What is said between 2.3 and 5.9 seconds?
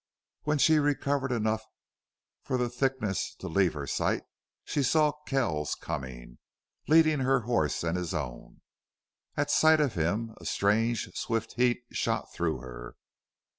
for the thickness to leave her sight she saw Kells